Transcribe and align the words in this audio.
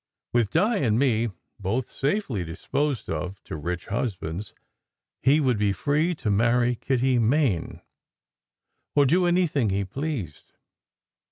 With 0.33 0.49
Di 0.49 0.77
and 0.77 0.97
me 0.97 1.29
both 1.59 1.91
safely 1.91 2.43
disposed 2.43 3.07
of 3.07 3.39
to 3.43 3.55
rich 3.55 3.85
husbands, 3.85 4.51
he 5.21 5.39
would 5.39 5.59
be 5.59 5.73
free 5.73 6.15
to 6.15 6.31
marry 6.31 6.73
Kitty 6.73 7.19
Main, 7.19 7.83
or 8.95 9.05
do 9.05 9.27
anything 9.27 9.69
he 9.69 9.85
pleased. 9.85 10.53